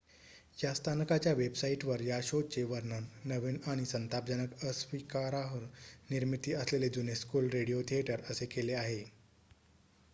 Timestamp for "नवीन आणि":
3.25-3.85